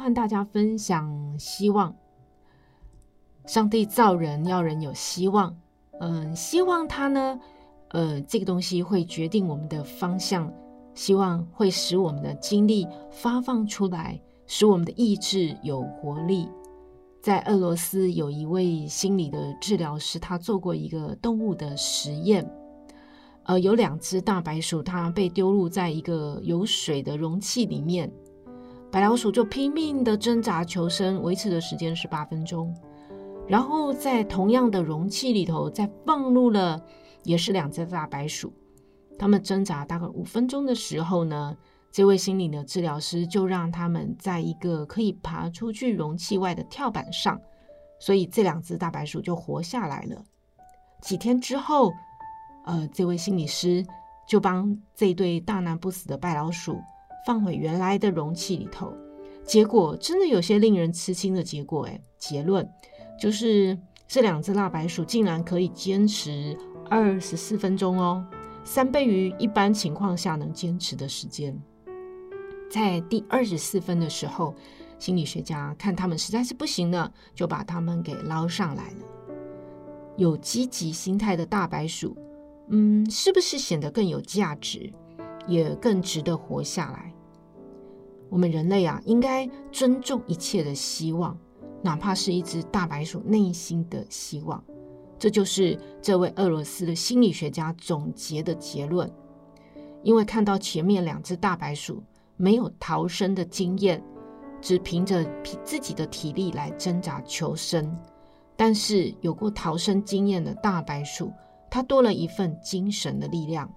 [0.00, 1.94] 和大家分享希望。
[3.46, 5.56] 上帝造人要人有希望，
[6.00, 7.40] 嗯，希望他呢，
[7.88, 10.52] 呃，这个东西会决定我们的方向，
[10.94, 16.48] 希望会使我们的精力发放出来，使我们的意志有活力。
[17.20, 22.48] 在俄罗斯有一位心理的治疗师，他做过一个动物的实验，
[23.44, 28.12] 呃，有两只大白鼠，它被丢入在一个有水的容器里面。
[28.90, 32.74] 白老鼠就拼命的挣扎求生，维持的时间是八分钟。
[33.46, 36.80] 然后在同样的容器里头，再放入了
[37.22, 38.52] 也是两只大白鼠。
[39.16, 41.56] 他们挣扎大概五分钟的时候呢，
[41.92, 47.40] 这位心理的治疗师就让他们在一个可以爬出去容器外的跳板上，
[48.00, 50.24] 所以这两只大白鼠就活下来了。
[51.00, 51.92] 几天之后，
[52.66, 53.86] 呃，这位心理师
[54.26, 56.80] 就帮这对大难不死的白老鼠。
[57.26, 58.92] 放回原来的容器里头，
[59.44, 61.84] 结果真的有些令人吃惊的结果。
[61.84, 62.68] 哎，结论
[63.18, 66.56] 就是这两只辣白鼠竟然可以坚持
[66.88, 68.24] 二十四分钟哦，
[68.64, 71.56] 三倍于一般情况下能坚持的时间。
[72.70, 74.54] 在第二十四分的时候，
[74.98, 79.06] 心理学家看他们实在是不行了，就把他们给捞上来了。
[80.16, 82.16] 有积极心态的大白鼠，
[82.68, 84.92] 嗯，是不是显得更有价值？
[85.50, 87.12] 也更值得活下来。
[88.30, 91.36] 我们人类啊，应该尊重一切的希望，
[91.82, 94.62] 哪怕是一只大白鼠内心的希望。
[95.18, 99.12] 这就是这位俄罗斯的心理学家总结的结论。
[100.02, 102.02] 因为看到前面两只大白鼠
[102.36, 104.02] 没有逃生的经验，
[104.62, 105.22] 只凭着
[105.62, 107.94] 自己的体力来挣扎求生，
[108.56, 111.30] 但是有过逃生经验的大白鼠，
[111.68, 113.70] 它多了一份精神的力量。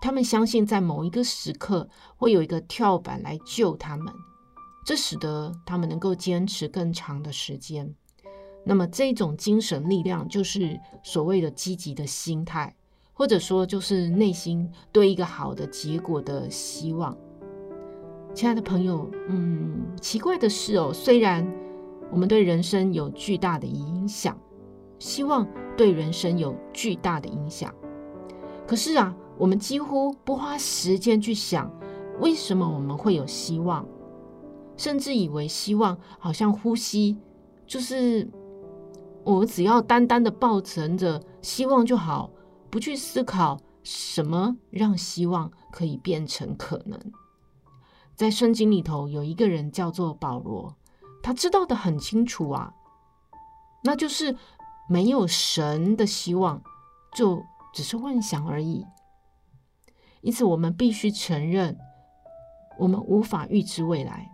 [0.00, 4.12] 他们相信，在某一个时刻会有一个跳板来救他们，
[4.84, 7.94] 这使得他们能够坚持更长的时间。
[8.64, 12.74] 那么，这种精神力量就是所谓的积极的心态，
[13.12, 17.14] 或者说就是内心对一个好的结果的希望。
[18.34, 21.46] 亲爱的朋友，嗯，奇怪的是哦，虽然
[22.10, 24.38] 我们对人生有巨大的影响，
[24.98, 25.46] 希望
[25.76, 27.74] 对人生有巨大的影响，
[28.66, 29.14] 可是啊。
[29.40, 31.72] 我们几乎不花时间去想，
[32.20, 33.86] 为什么我们会有希望，
[34.76, 37.16] 甚至以为希望好像呼吸，
[37.66, 38.28] 就是
[39.24, 42.30] 我们只要单单的抱存着希望就好，
[42.68, 47.00] 不去思考什么让希望可以变成可能。
[48.14, 50.76] 在圣经里头有一个人叫做保罗，
[51.22, 52.74] 他知道得很清楚啊，
[53.82, 54.36] 那就是
[54.86, 56.62] 没有神的希望，
[57.14, 57.42] 就
[57.72, 58.84] 只是幻想而已。
[60.22, 61.78] 因此，我们必须承认，
[62.78, 64.30] 我们无法预知未来。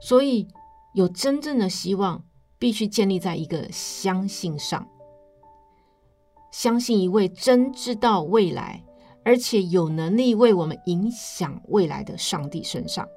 [0.00, 0.46] 所以，
[0.94, 2.24] 有真正的希望，
[2.58, 4.86] 必须建立在一个相信上，
[6.52, 8.84] 相信一位真知道未来，
[9.24, 13.08] 而且有能力为我们影响未来的上帝身上。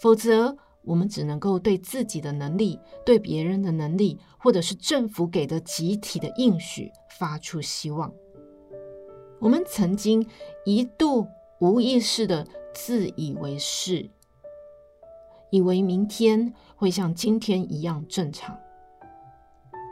[0.00, 8.12] 否则，我们只能够对自己的能力、对别人的能力，或者是政府给的集体的应许发出希望。
[9.40, 10.26] 我们曾经
[10.64, 11.26] 一度
[11.60, 14.10] 无意识的自以为是，
[15.50, 18.58] 以为明天会像今天一样正常。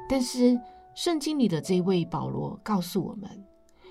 [0.09, 0.59] 但是
[0.95, 3.45] 圣经里的这位保罗告诉我们，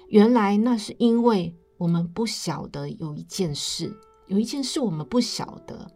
[0.10, 3.94] 原来那是因为我们不晓得有一件事，
[4.28, 5.90] 有一件事我们不晓得，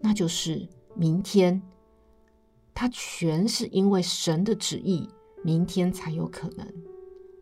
[0.00, 1.60] 那就是明天，
[2.72, 5.08] 它全是因为神的旨意，
[5.42, 6.72] 明天才有可能，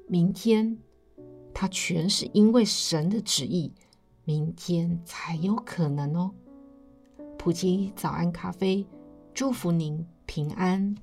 [0.06, 0.79] 明天。
[1.62, 3.73] 它全是因为神的旨意，
[4.25, 6.32] 明天才有可能哦。
[7.38, 8.85] 普吉早安咖啡，
[9.32, 10.97] 祝福您平安。